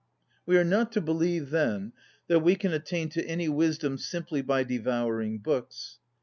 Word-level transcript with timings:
We 0.47 0.57
are 0.57 0.63
not 0.63 0.91
to 0.93 0.99
believe, 1.01 1.51
then, 1.51 1.93
that 2.25 2.39
we 2.39 2.55
can 2.55 2.73
attain 2.73 3.09
to 3.09 3.23
any 3.27 3.47
wisdom 3.47 3.99
simply 3.99 4.41
by 4.41 4.63
devouring 4.63 5.37
books. 5.37 5.99